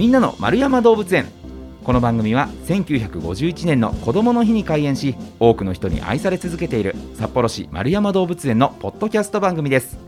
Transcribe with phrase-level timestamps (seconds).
[0.00, 1.26] みんなの丸山動物園。
[1.84, 9.98] この番組は1951年の子どもの日に開園し多くの人に愛され続けている札幌市丸山動物園のポッドキャスト番組です。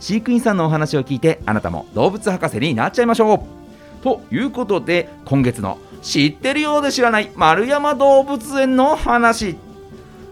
[0.00, 4.04] 飼育員さんのお話を聞いてあなたも動物博士になっちゃいましょう。
[4.04, 9.56] ということで今月の知ってるようで知らない丸山動物園の話。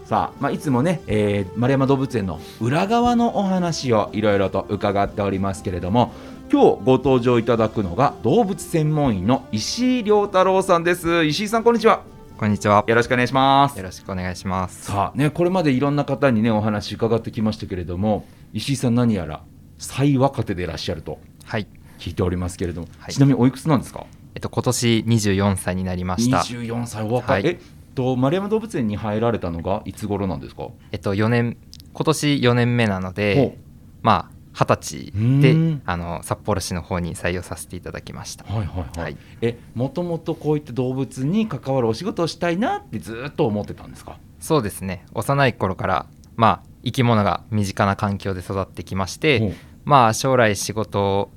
[0.05, 6.13] さあ、まあ、いつもね、えー丸山動物園の裏側のお話をいろいろと伺っておりますけれども
[6.49, 11.25] 今日ご登場いただくのが動物専門医の石井亮太郎さんです。
[11.25, 12.03] 石井さんこんにちは。
[12.37, 12.85] こんにちは。
[12.87, 13.77] よろしくお願いします。
[13.77, 14.85] よろしくお願いします。
[14.85, 19.41] さあねこれまでいろんな方にねお話伺ってきましたけれども石井さん何やら
[19.77, 21.67] 最若手でいらっしゃるとはい。
[21.99, 23.13] 聞いておりますけれども、はい。
[23.13, 24.05] ちなみにおいくつなんですか？
[24.35, 26.37] えっと今年24歳になりました。
[26.37, 27.51] 24歳お若い、はい。
[27.51, 27.57] えっ
[27.93, 30.69] と丸山動物園に入られたのがいつ頃なんですか？
[30.93, 31.57] えっと4年
[31.93, 33.57] 今年4年目なのほで、
[34.01, 35.83] まあ二十歳でん。
[35.85, 38.43] あの札幌市の方に採用させていただきました。
[38.45, 39.17] はいはいはい、はい。
[39.41, 44.17] えもともとこういった動物に関わるお仕事をしたいなってずっと思ってたんですか？
[44.39, 45.05] そうですね。
[45.13, 49.53] 幼い頃からまあ生き物が身近な環境で育ってきましほてう、
[49.85, 51.29] まあ将来仕事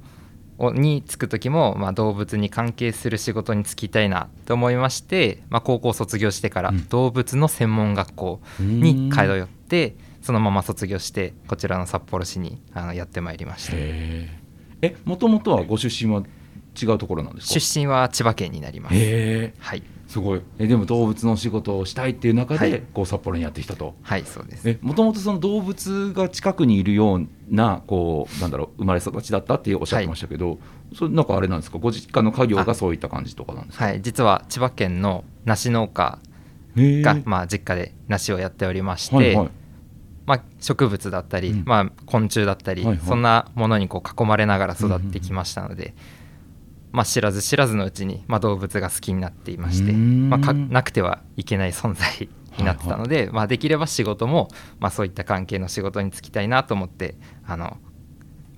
[0.57, 6.89] をに就く時も、まあ、動物に関係する仕事に就きたいなと思いまして、まあ、高校卒業してからうん。
[6.89, 13.73] 動物の専門学校に通ってそのまま卒業してこちらの札幌市にあのやってまいりました。
[13.75, 14.41] へえ
[14.83, 16.23] えもともとはご出身は
[16.81, 17.61] 違うところなんですか？
[17.61, 18.97] 出身は千葉県になります。
[18.97, 19.83] へえはい。
[20.07, 20.43] すごい。
[20.59, 22.83] えでも動物のお仕事をしたいっていう中で、はい。
[22.93, 23.95] こう札幌にやってきたと。
[24.03, 24.69] はいそうです。
[24.69, 30.59] えもともとその動物が近くにいるようなこうなんだろう生まれ育ちだったっておっしゃってましたけど、
[30.95, 31.79] それなんかあれなんですか？
[31.79, 33.85] ご実家の家業がそういった感じとかなんですか？
[33.85, 36.19] はい実は千葉県の梨農家
[36.77, 39.51] が、まあ、実家で梨をやっておりまして、はいはい
[40.27, 41.63] まあ、植物だったり、うん。
[41.67, 43.07] まあ、昆虫だったり、はいはい。
[43.07, 45.95] そんなものにこう囲まれながら育ってきましたので、
[46.93, 54.49] まあ、知らず知らずのうちに、まあ、動物が好きになっていまして、まあ、かなくてはいけない存在になってたので、まあ、できれば仕事も、
[54.81, 57.15] まあ、そういった関係の仕事に就きたいなと思って
[57.47, 57.77] あの、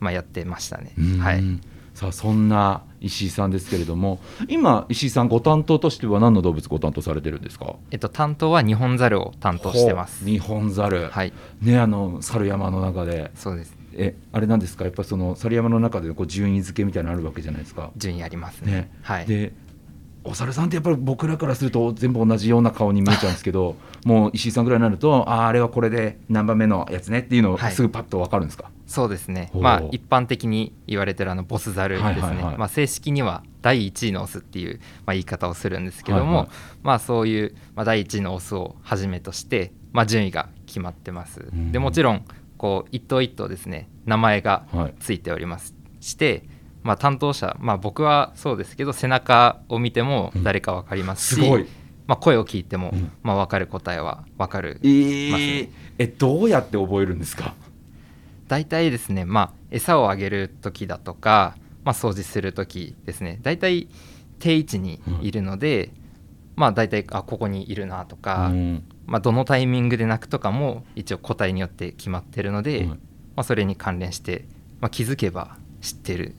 [0.01, 0.93] まあ、やってましたね。
[0.99, 1.19] うん。
[1.19, 1.72] はい
[2.03, 4.19] さあそんな石井さんですけれども
[4.49, 7.77] 今石井さんご担当としては何の動物ご担当されてるんですか？
[7.93, 10.25] えっと、担当は日本猿を担当してます。
[10.25, 10.29] ほう。
[10.29, 13.31] 日本猿、はい、ねあの猿山の中で。
[13.37, 13.77] そうです。
[13.95, 14.85] えあれなんですか？
[14.85, 17.93] やっぱその猿山の中でこう順位付けみたいなのあるわけじゃないですか。
[17.97, 18.73] 順位ありますね。
[18.73, 19.53] ね、はい、で
[20.25, 29.51] お猿さんってやっぱり僕らからすると全部同じような顔に見えちゃうんですけどもう石井さんぐらいになるとあーあれはこれで何番目のやつねっていうのをはいすぐパッと分かるんですか、そうですね。
[29.55, 32.59] まあ一般的に言われてるあのボスザルですね、はいはいはい。
[32.59, 36.49] まあ、正式には第1位のオスっていう、まあ、言い方をするんですけども、はいはい。
[36.83, 41.73] まあそういう、まあ、第1位のオスをはじめとして、まあ、順位が決まってます、ん。
[41.73, 42.25] でもちろん
[42.59, 44.95] こう一頭一頭ですね名前がはい。
[45.01, 46.45] ついておりますして、
[46.83, 51.67] まあ、担当者、まあ、僕はそうですけど背中を見ても誰か分かりますし、すごい。
[52.07, 53.13] まあ、声を聞いても、うん。
[53.23, 55.69] まあ、分かる答えは分かるえー。
[55.99, 57.55] えどうやって覚えるんですか？
[58.49, 63.39] 大体ですね、まあ、餌をあげる時だとか、まあ、掃除する時ですね。
[63.43, 63.89] 大体
[64.41, 65.91] 定位置にいるので、
[66.57, 68.85] まあ大体あここにいるなとか、うん。
[69.07, 72.97] まあ、どのタイミングで鳴くとかも一応個体によって決まってるので、はいま
[73.37, 74.45] あ、それに関連して、
[74.81, 76.35] まあ、気づけば知ってる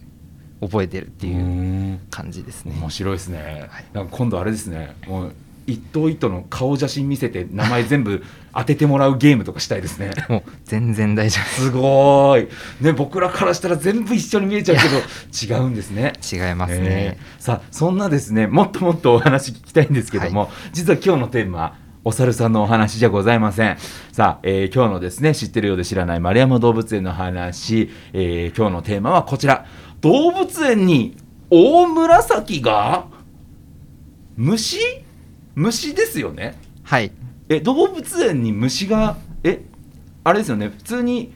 [0.68, 2.00] 覚えてるってういうん。
[2.10, 2.76] 感じですね。
[2.80, 3.86] 面白いですね、はい。
[3.94, 4.96] なんか今度あれですね。
[5.08, 5.34] もう
[5.66, 8.22] 一頭一頭の顔写真見せて名前全部
[8.54, 10.12] 当ててもらうゲームとかしたいですね。
[10.28, 11.62] もう全然大丈夫。
[11.62, 12.50] すごーい、
[12.82, 14.98] ね、僕らからしたら全部一緒に見えちゃうけど
[15.58, 16.14] 違うんですね。
[16.32, 16.80] 違いますね。
[16.82, 17.18] え。
[17.40, 17.42] ー。
[17.44, 23.78] さあそんなですねもっともっとお話聞きたいんですけども、実は今日のテーマお猿さんのお話じゃございません。
[24.12, 29.66] さあ、えー今日のですね知ってるようで知らない丸山動物園の話、えー今日のテーマはこちら
[30.04, 31.16] 動物園に
[31.50, 33.08] 大紫が
[34.36, 34.78] 虫？
[35.56, 36.60] 虫ですよね。
[36.84, 37.14] はい。
[37.48, 39.64] え動物園に虫がえ
[40.26, 40.68] あれですよね。
[40.68, 41.34] 普通に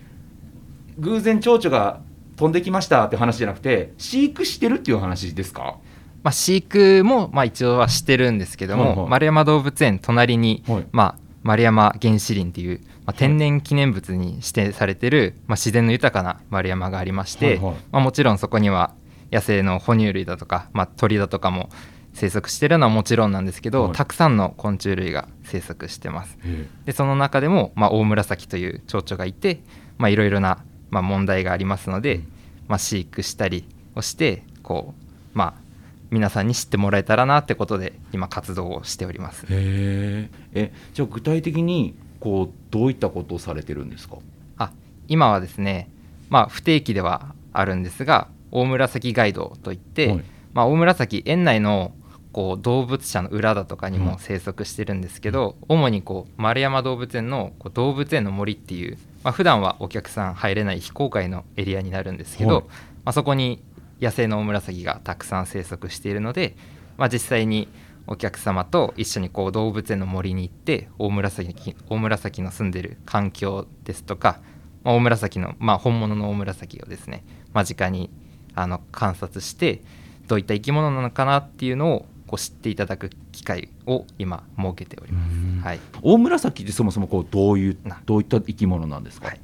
[0.99, 2.01] 偶然蝶々が
[2.35, 5.77] 飛んできましたって話じゃなくて飼育してるっていう話ですか？
[6.23, 9.07] まあ、飼育もまあ一応はしてるんですけども、はいはい。
[9.07, 10.87] 丸山動物園隣に、はい。
[10.91, 17.75] まあ、丸山原始林っていう、まあ、天然記念物に指定されてる、まあ、自然の豊かな丸山がありまして、はいはい。
[17.93, 18.93] まあ、もちろんそこには
[19.31, 21.69] 野生の哺乳類だとか、まあ、鳥だとかも
[22.13, 23.93] 生息してるのはもちろんなんですけど、はい。
[23.93, 26.37] たくさんの昆虫類が生息してます。
[26.83, 29.61] でその中でも、まあ、オオムラサキという蝶々がいて
[29.97, 32.23] まあいろいろな、まあ、問題がありますので、うん。
[32.67, 33.63] まあ、飼育したり
[33.95, 35.66] をしてこうまあ
[36.11, 39.45] 皆さんに知ってもらえたらなってことで今活動をしております。
[39.49, 44.17] へえじゃあ具体的にこうどういったことをされてるんですか？
[44.57, 44.71] あ
[45.07, 45.89] 今はですね
[46.29, 50.23] まあ不定期ではあるんですが大紫ガイドといって、はい。
[50.53, 51.91] ままあ、オオムラサキ園内の
[52.31, 62.63] こう動物舎の裏だとかにも生息してるんですけど、主にこう丸山動物園のこう動物園の森っていう、まあ普段はお客さん入れない非公開のエリアになるんですけど、はい。
[62.63, 62.69] ま
[63.05, 63.61] あ、そこに
[64.01, 66.55] 野生のオオムラサキがたくさん生息しているので、
[66.97, 67.67] まあ、実際に
[68.05, 74.39] お客様と一緒にこう動物園の森に行ってオオムラサキオオムラサキの住んでる環境ですとか、
[74.83, 77.23] まあ、オオムラサキの、まあ、本物のオオムラサキをですね
[77.53, 78.09] 間近に
[78.55, 79.81] あの観察して
[80.27, 85.65] どういった生き物なのかなっていうのをこう知っていただく機会を今設けております。
[85.65, 88.01] はい、大紫ってそもそもこうどういうな。
[88.05, 89.39] どういった生き物なんですか、はい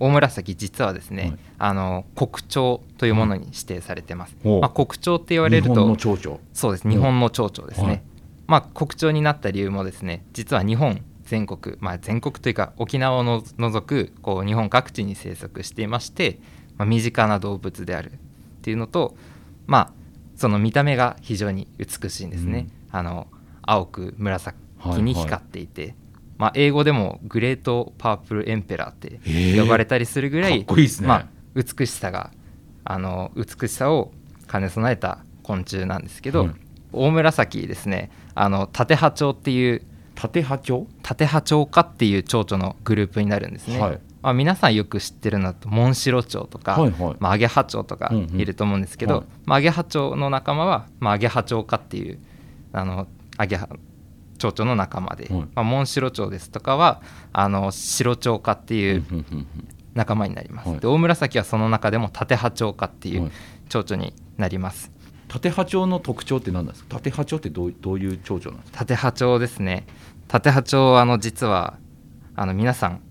[0.00, 1.38] オオムラサキ実はですね、はい。
[1.58, 4.36] あの国鳥というものに指定されてます。
[4.44, 6.40] まあ、国鳥って言われる日本のと蝶々。
[6.52, 6.84] そうです。
[6.84, 7.86] うん日本の蝶々ですね。
[7.86, 8.02] はい。
[8.48, 16.40] まあ、国鳥になった理由もですね実は日本全国、まあ、全国というか沖縄をの除くこう日本各地に生息していまして、
[16.78, 18.14] まあ、身近な動物であるっ
[18.62, 19.14] ていうのと、
[19.66, 19.92] まあ、
[20.34, 22.68] その見た目が非常に美しいんですね。
[22.90, 23.26] あの
[23.60, 24.56] 青く紫
[25.02, 25.94] に光っていて、
[26.38, 29.20] まあ、英語でも great purple emperor って
[29.60, 31.08] 呼ばれたりするぐらいかっこいいですね。
[31.08, 32.30] まあ、美しさが
[32.84, 34.12] あの美しさを
[34.50, 36.50] 兼ね備えた昆虫なんですけど、はい
[36.92, 38.10] 大紫ですね。
[38.34, 39.82] あのタテハチョウっていう
[40.14, 44.00] 縦波長タテハチョウ科っていう蝶々のグループになるんですね、はい。
[44.22, 47.16] まあ、皆さんよく知ってるのだとモンシロチョウとか、はいはい。
[47.20, 48.40] まあ、アゲハチョウとかうんうん。
[48.40, 49.24] いると思うんですけど、はい。
[49.44, 52.18] まあ、アゲハチョウの仲間は、まあ、アゲハチョウ科っていう
[52.72, 53.06] あの
[53.36, 53.68] アゲハ
[54.38, 55.42] 蝶々の仲間で、はい。
[55.42, 57.02] まあ、モンシロチョウですとかは
[57.32, 59.04] あのシロチョウ科っていう
[59.94, 60.80] 仲間になります、はい。
[60.80, 63.32] でオオムラサキはその中でもタテハチョウ科っていうはい。
[63.68, 64.90] 蝶々になります、
[65.28, 66.96] 縦波長の特徴って何ですか？
[66.96, 68.78] 縦波長ってどうどういう蝶々なんですか？
[68.78, 69.86] タテハチョウですね。
[70.26, 71.76] タテハチョウはあの実は
[72.34, 73.02] あの皆さん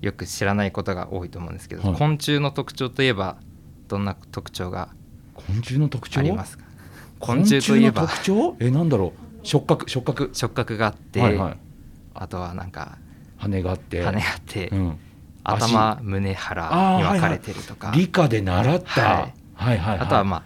[0.00, 1.98] よく知らないことが多いと思うんですけど、はい。
[1.98, 3.36] 昆虫の特徴といえば
[3.88, 4.88] どんな特徴が
[5.34, 6.20] 昆虫の特徴？
[6.20, 6.64] ありますか？
[7.18, 8.08] 昆虫といえば。
[8.08, 8.56] 特徴？
[8.60, 11.58] えなんだろう触覚触覚触覚があって、はいはい。
[12.14, 12.98] あとはなんか
[13.36, 14.02] 羽があって。
[14.02, 14.98] 羽があって、うん、
[15.44, 19.34] 頭胸腹に分かれてるとか、理科で習った、はい。
[19.54, 19.98] はいはいはい。
[20.00, 20.42] あとはまあ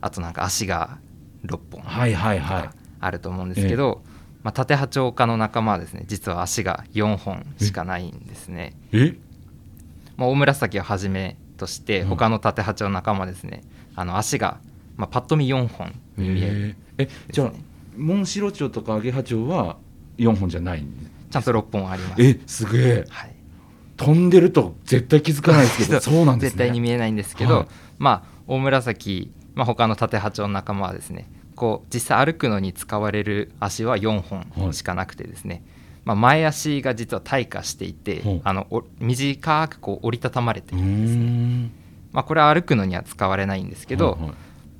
[0.00, 0.98] あとなんか足が
[1.44, 2.70] 6本はいはいはい。
[3.00, 4.02] あると思うんですけど、
[4.42, 8.74] まあ、タテハチョウ科の仲間はですね実は足が4本しかないんですね。
[8.92, 9.14] え？
[10.16, 12.08] まあ、オオムラサキをはじめとしてうん。
[12.08, 13.62] 他のタテハチョウ仲間ですね、
[13.94, 14.58] あの足が、
[14.96, 17.08] まあ、パッと見4本に見える、えー。
[17.08, 17.52] えじゃあ
[17.98, 19.76] モンシロチョウとかアゲハチョウは
[20.18, 22.22] 4本じゃないんちゃんと6本あります。
[22.22, 23.04] えすげえ。
[23.08, 23.34] はい、
[23.96, 26.00] 飛んでると絶対気づかないですけど。
[26.00, 26.56] そうなんですね。
[26.56, 27.66] 絶対に見えないんですけど、はい。
[27.98, 35.62] まあオオムラサキ、まあ、他のタテハチョウの仲間はですねこう実際歩くのに使われる足は4本しかなくてですね、
[36.04, 38.40] まあ、前足が実は退化していて、はい。
[38.44, 41.24] あのお短くこう折りたたまれてるんですね。
[41.24, 41.72] ん。
[42.12, 44.30] まあ、これは歩くのには使われないんですけど、はいはい。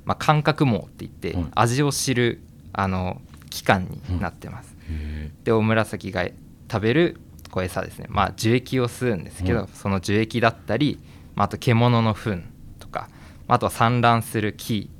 [0.06, 1.46] まあ、感覚網って言って、はい。
[1.54, 2.40] 味を知る
[2.78, 3.20] あの
[3.50, 4.76] 器官になってます。
[4.88, 6.24] へでオオムラサキが
[6.70, 7.20] 食べる
[7.50, 8.06] こう餌ですね。
[8.08, 11.00] まあ樹液を吸うんですけど、はいその樹液だったり、
[11.34, 12.44] まあ、あと獣の糞
[12.78, 13.08] とか
[13.48, 14.90] あとは産卵する木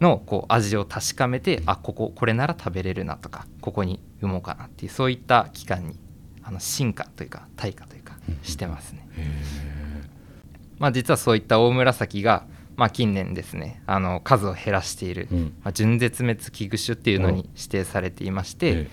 [0.00, 5.98] のこう味を確かめてあこここれなら食べれるなとかここに産もうかなっていうそういった器官に
[6.44, 9.08] あの進化というか退化というかしてますね。
[10.78, 12.46] まあ、実はそういったオオムラサキが、
[12.78, 15.52] まあ、近年ですねあの数を減らしている、うん。
[15.62, 18.90] まあ、準絶滅危惧種っていうのに指定されていまして、え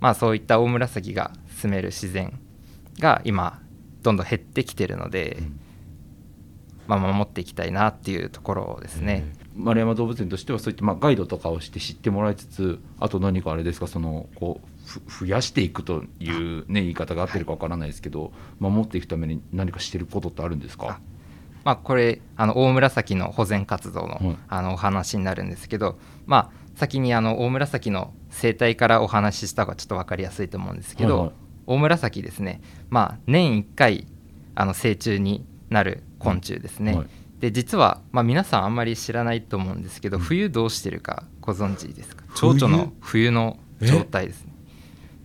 [0.00, 1.30] まあ、そういったオオムラサキが
[1.60, 2.38] 住める自然
[2.98, 3.60] が今
[4.02, 5.60] どんどん減ってきてるので、うん。
[6.86, 9.24] まあ、守っていきたいなっていうところですね。
[9.38, 21.00] えー丸山動物園としてはそういったまあガイドとかをして知ってもらいつつあと何かあれですかそのこうふ増やしていくという、ね、言い方が合ってるかわからないですけど、守っていくために何かしてることってあるんですか？
[21.66, 31.34] まあ、これあのオオムラサキの保全活動の,、はいあのお話になるんですけど、まあ、先にあのオオムラサキの生態からお話しした方がちょっと分かりやすいと思うんですけど、はいはい。
[31.66, 34.06] オオムラサキですね、まあ、年1回
[34.54, 36.94] あの成虫になる昆虫ですね。
[36.94, 37.06] はい。
[37.40, 40.22] で実は、まあ、皆さんあんまり知らないと思うんですけど、うん。
[40.22, 42.22] 冬どうしてるかご存知ですか？
[42.28, 42.60] 冬？
[42.60, 44.52] 蝶々の冬の状態ですね。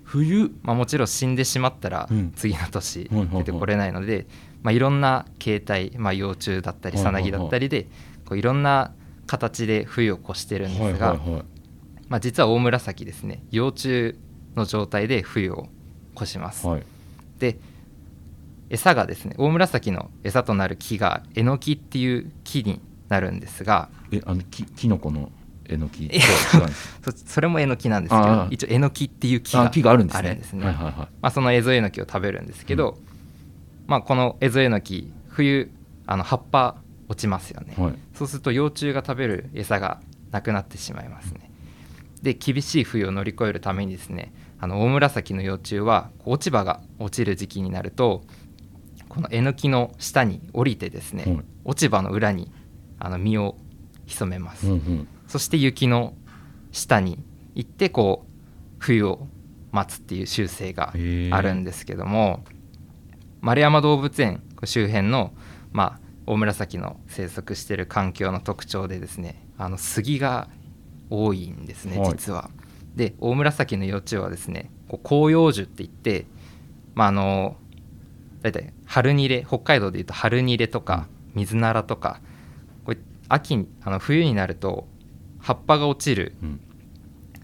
[0.03, 0.51] 冬？
[0.63, 2.31] まあ、もちろん死んでしまったらうん。
[2.35, 3.43] 次の年はいはいはい。
[3.45, 4.25] 出てこれないので、
[4.63, 7.87] まあ、いろんな形態、まあ、幼虫だったりさなぎだったりで
[8.25, 8.93] こういろんな
[9.27, 11.19] 形で冬を越してるんですが、
[12.09, 14.15] まあ、実はオオムラサキですね幼虫
[14.55, 15.69] の状態で冬を
[16.15, 16.67] 越します。
[16.67, 16.83] はい。
[17.39, 17.57] で
[18.69, 25.31] 餌がですねオオムラサキの餌となる木がエノキっていう木になるんですがえあのきキノコの
[25.65, 26.09] えのき
[27.03, 30.41] そそれもエノキなんですけど一応エノキっていう木があ木があるんですね。
[30.53, 30.65] ね。
[30.65, 30.93] はいはいはい。
[30.95, 32.97] まあ、そのエゾエノキを食べるんですけど、
[33.91, 35.69] まあ、このエゾエノキ冬
[36.07, 36.77] あの葉っぱ
[37.09, 37.93] 落ちますよね、はい。
[38.13, 39.99] そうすると幼虫が食べる餌が
[40.31, 41.51] なくなってしまいますね。
[42.21, 44.31] で厳しい冬を乗り越えるためにですね
[44.61, 48.23] あのオオムラサキの幼虫は落ち葉が落ちる時期になると
[49.09, 51.43] このえのきの下に降りてですね、はい。
[51.65, 52.49] 落ち葉の裏に
[52.97, 53.57] あの身を
[54.05, 55.07] 潜めます、うんうん。
[55.27, 56.13] そして雪の
[56.71, 57.19] 下に
[57.55, 58.31] 行ってこう
[58.79, 59.27] 冬を
[59.73, 62.45] 待つっていう習性があるんですけども
[63.41, 65.33] 丸山動物園周辺の、
[65.71, 70.47] まあ、オオムラサキの生息している環境の特徴でですねあの杉が
[71.09, 72.09] 多いんですねはい。
[72.11, 72.49] 実は。
[72.95, 74.69] でオオムラサキの幼虫はですね
[75.03, 76.25] 広葉樹って言って、
[76.93, 77.55] まあ、あの
[78.41, 82.21] 大体春ニレ北海道でいうと春ニレとか水ならとか
[82.85, 84.87] これ秋にあの冬になると
[85.39, 86.61] 葉っぱが落ちるうん。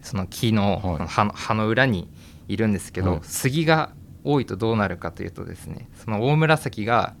[0.00, 1.08] その木のはい。
[1.08, 2.08] 葉の葉の裏に
[2.46, 3.20] いるんですけど、はい。
[3.24, 3.90] 杉が
[4.30, 7.14] 多いとどうなるかというとですねそのオオムラサキが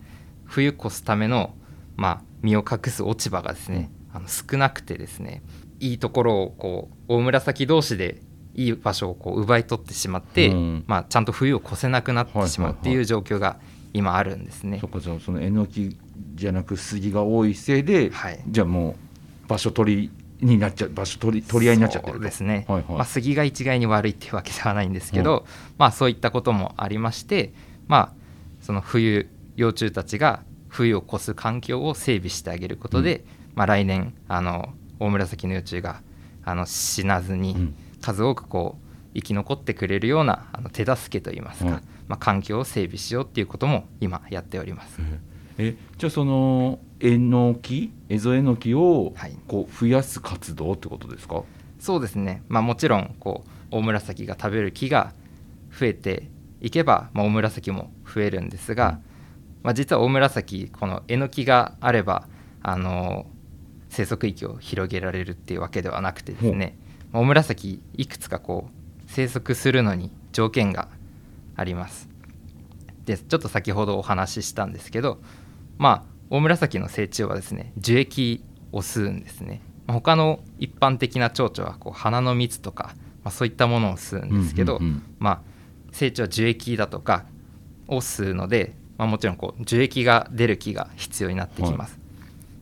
[0.44, 1.54] 冬越すための、
[1.96, 5.42] まあ、身を隠す落ち葉がですね、あの少なくてですね
[5.80, 8.20] いいところをこうオオムラサキ同士で
[8.54, 13.58] いい場所をこう奪い取ってしまって、うんまあ、ちゃんと冬を越せなくなってしまうってはいはいはいいう状況が
[13.94, 14.78] 今あるんですね。
[14.80, 15.96] そっかじゃあそのえのき
[16.34, 18.96] じゃなく杉が多いせいで、はいじゃあも
[19.46, 20.10] う場所取り
[20.40, 22.96] になっちゃう場所取り取り合いになっちゃってるですね、はいはい。
[22.96, 25.46] まあ、杉が一概に悪いっていうわけではないんですけど、
[25.78, 27.52] まあ、そういったこともありまして、
[27.86, 28.12] まあ、
[28.60, 36.02] その冬幼虫たちが冬を越す環境を整備してあげることで、まあ、来年あのオオムラサキの幼虫が
[36.44, 37.74] あの死なずにうん。
[38.00, 41.82] 数多くこう生き残ってくれるようなあの手助けといいますか、はい。
[42.06, 45.00] まあ、環境を整備しようっていうことも今やっております。
[45.58, 51.42] えじゃあそのえのきエゾえのきをはいこう増やす活動ってことですか、
[51.80, 55.12] そうですね、まあ、もちろんこうオオムラサキが食べる木が
[55.78, 56.28] 増えて
[56.60, 59.00] いけば、まあ、オオムラサキも増えるんですが、
[59.62, 62.26] まあ、実はオオムラサキこのえのきがあれば
[62.62, 63.26] あの
[63.90, 66.76] 生息域を広げられるっていうわけではなくてですね
[67.12, 70.88] オオムラサキいくつかこう生息するのに条件が
[71.56, 72.08] あります。
[73.06, 75.18] でちょっと先ほどお話ししたんですけど
[75.78, 79.62] まあオオムラサキの成虫はですね樹液を吸うんですね。
[79.86, 82.94] まあ他の一般的な蝶々はこう花の蜜とか、
[83.24, 85.02] まあ、そういったものを吸うんですけど、うんうんうん。
[85.18, 85.40] まあ
[85.92, 87.24] 成虫は樹液だとか
[87.86, 91.98] を吸うので、まあ、もちろんこう樹液が出る木が必要になってきます。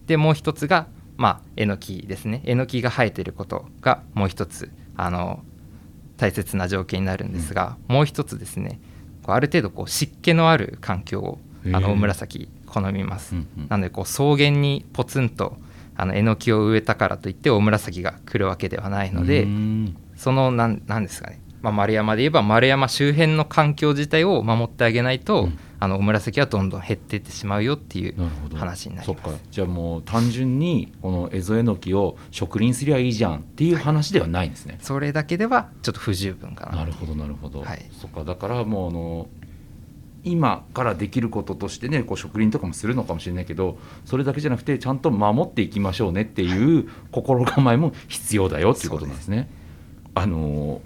[0.06, 2.42] でもう一つがまあえのきですね。
[2.44, 5.42] えのきが生えてることがもう一つあの
[6.16, 8.80] 大切な条件になるんですが、もう一つですね
[9.22, 11.38] こうある程度こう湿気のある環境を
[11.72, 13.66] あのオオムラサキ好みます、うんうん。
[13.68, 15.56] なのでこう草原にポツンと
[15.96, 19.46] あのえのきを植えたからといってオオムラサキが来るわけではないので、
[20.16, 25.58] そのなんなんですかね、まあ、丸山で言えば丸山周辺の環境自体を守ってあげないと、うん。
[25.78, 28.14] あのオオムラサキはどんどん減っていってしまうよっていう
[28.54, 29.22] 話になります。
[29.22, 29.38] そっか。
[29.50, 36.78] じゃあもう単純にこのエゾエノキを植林すりゃいいじゃんっていう話ではないんですね、それだけではちょっと不十分かな。
[36.78, 37.84] なるほどなるほど、はい。
[37.92, 38.24] そっか。
[38.24, 39.28] だからもうあの
[40.26, 49.48] 今からできることとしてねこう植林とかもするのかもしれないけどそれだけじゃなくてちゃんと守っていきましょうねっていう心構えも必要だよっていうことなんですね。
[50.14, 50.80] あの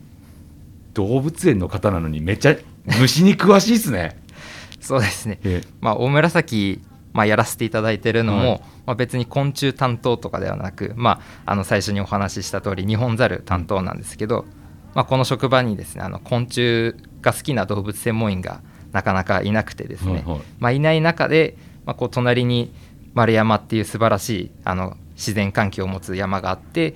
[0.93, 2.57] 動物園の方なのにめっちゃ
[3.01, 4.21] 虫に詳しいですね。
[4.79, 5.39] そうですね。
[5.45, 6.83] えまあ、大紫、
[7.13, 8.61] まあ、やらせていただいてるのも、はい。
[8.87, 14.47] まあ、別に昆虫担当とかではなく、まあ、あの最初にお話しした通りニホンザル担当なんですけど、
[14.95, 20.41] まあ、この職場にですねあの昆虫が好きな動物専門員がなかなかいなくてですね、はいはい。
[20.59, 22.73] まあ、いない中で、まあ、こう隣に
[23.15, 26.95] 丸山っていう素晴らしいあの自然環境を持つ山があって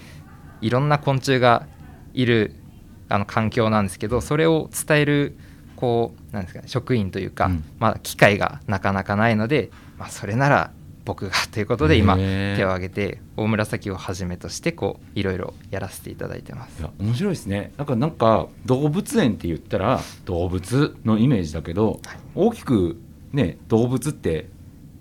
[0.60, 1.66] いろんな昆虫が
[2.14, 2.54] いる
[3.08, 5.36] あの環境なんですけどそれを伝える
[5.76, 7.64] こうなんですか、ね、職員というか、うん。
[7.78, 10.70] まあ、機会がなかなかないので、まあ、それなら
[11.04, 16.80] 僕がということで今手を挙げて大紫をはじめとしてこういろいろやらせていただいてます。
[16.80, 16.82] い。
[16.82, 17.72] や面白いですね。
[17.76, 22.18] なんかなんか動物園って言ったら動物のイメージだけど、はい。
[22.34, 23.00] 大きく
[23.32, 24.48] ね動物って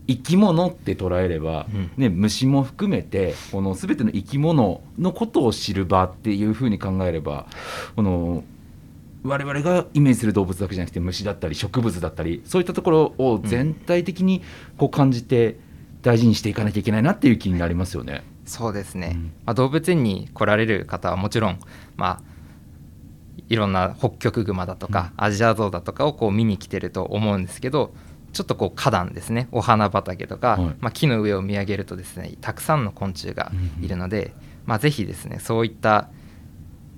[0.07, 1.91] 生き物って捉えれば、うん。
[1.95, 7.45] ね、虫も含めてこの全ての生き物のことを知る場っていうふうに考えれば
[7.95, 8.43] この
[9.23, 14.41] 我々がイメージする動物だけじゃなくて虫だったり植物だったりそういったところを全体的に
[14.77, 15.57] こう感じて
[16.03, 18.23] 大事にしていかなきゃいけないなっていう気になりますよね。
[18.45, 19.23] そうですね、うん。
[19.45, 21.59] まあ、動物園に来られる方はもちろん、
[21.95, 22.21] まあ、
[23.49, 27.93] いろんな北極熊だとか、アジアゾウだとかをこう見に来てると思うんですけど
[28.33, 29.47] ちょっとこう花壇ですね。
[29.51, 30.75] お花畑とか、はい。
[30.81, 34.33] まあ、木の上を見上げるとですねたくさんの昆虫がいるので、
[34.65, 36.09] まあ、ぜひですねそういった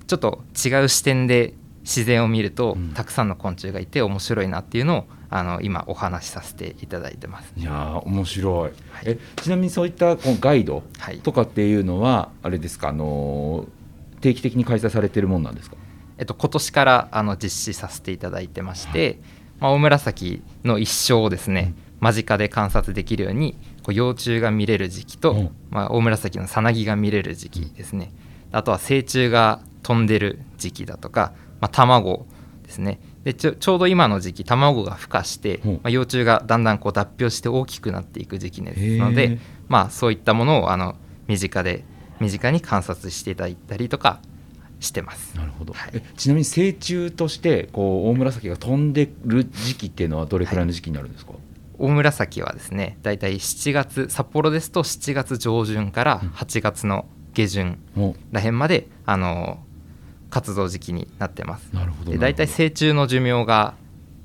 [0.08, 2.88] ちょっと違う視点で自然を見ると、うん。
[2.92, 7.52] たくさんの昆虫がいて面白いなっていうのをあの今お話しさせていただいてます。
[7.56, 8.72] いやー面白い、はい。
[9.04, 11.18] えちなみにそういったこのガイドはい。
[11.18, 13.76] とかっていうのはあれですか、あのー
[14.22, 15.76] 定期的に開催されてるもんなんですか？
[16.16, 19.20] えっと、今年からあの実施させていただいてまして、
[19.60, 25.50] まあ、オオムラサキの一生をですね、間近で観察できるようにこう幼虫が見れる時期と、うん。
[25.70, 28.10] まあ、オオムラサキのさなぎが見れる時期ですね。
[28.52, 32.26] あとは成虫が飛んでる時期だとか、まあ、卵
[32.62, 35.68] ですねでちょちょうど今の時期卵が孵化して、う。
[35.68, 40.94] んまあ、幼虫がだんだんこう脱皮して大きくなっていく時期ですので、まあ、そういったものをあの
[41.26, 41.82] 身近で
[42.20, 44.20] 身近に観察していただいたりとか
[44.78, 45.36] してます。
[45.36, 45.90] なるほど、はい。
[45.94, 51.32] えちなみに成虫としてこう大紫が飛んでる時期っていうのはどれくらいの時期になるんですか、
[51.80, 59.58] 大紫はですねだいたい7月札幌ですと7月上旬から8月の下旬おらへんまであの
[60.30, 61.70] 活動時期になってます。
[61.72, 63.74] なるほどでだいたいなる成虫の寿命が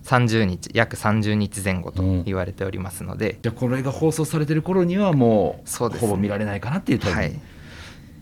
[0.03, 2.24] 30日約30日前後とうん。
[2.24, 6.01] 言われておりますので、じゃあこれが放送されてる頃にはもうそうです。
[6.01, 7.41] ねほぼ見られないかなっていうタイミング、はい。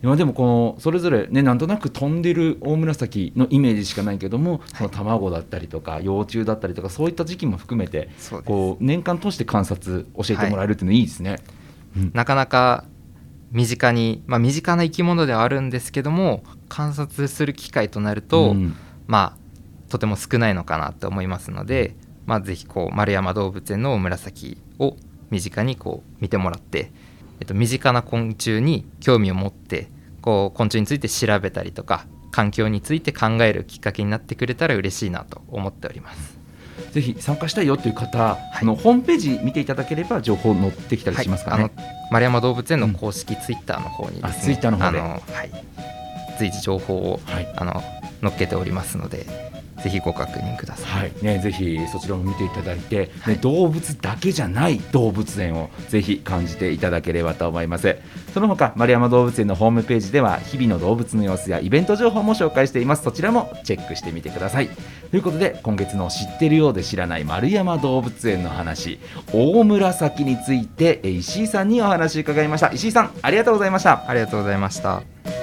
[0.01, 8.47] 今でもこのそれぞれねなんとなく飛んでる大紫のイメージしかないけども、その卵だったりとか幼虫だったりとかそういった時期も含めてそうです。
[8.47, 11.37] こう年間通して観察教えてもらえるっていうのいいですね。
[11.95, 12.11] うん。
[12.13, 12.85] なかなか
[13.51, 18.75] 身近に、まあ、身近な生き物ではあるんですけども観察する機会となると、うん
[19.07, 19.49] まあ
[19.89, 21.95] とても少ないのかなと思いますので、
[22.27, 24.95] まあ、ぜひこう丸山動物園のオムラサキを
[25.31, 26.91] 身近にこう見てもらって、
[27.39, 29.89] えっと、身近な昆虫に興味を持って
[30.21, 36.38] こう昆虫について調べたりとか環境について考えるきっかけになってくれたら嬉しいなと思っております。
[36.91, 41.63] ぜひ参加したいよという方、あのホームページ見ていただければ情報載ってきたりしますかね。
[41.63, 44.99] はい、あの丸山動物園の公式ツイッターの方にですね、あツイッターの方で。
[44.99, 45.21] あのはい、
[46.37, 47.47] 随時情報をはい。
[47.55, 47.83] あの
[48.21, 49.25] 載っけておりますので
[49.83, 51.01] ぜひご確認ください。
[51.01, 51.11] はい。
[51.21, 53.37] ね、ぜひそちらも見ていただいて、ねはい。
[53.37, 57.97] 動物だけじゃない動物園をぜひ感じていただければと思います。
[58.33, 63.03] その他丸山動物園のホームページでは日々の動物の様子やイベント情報も紹介しています。
[63.03, 64.69] そちらもチェックしてみてください。
[65.11, 68.99] ということで今月の知ってるようで知らない丸山動物園の話
[69.33, 72.71] 大紫についてえ石井さんにお話伺いました。
[72.71, 74.07] 石井さんありがとうございました。
[74.07, 75.38] ありがとうございました。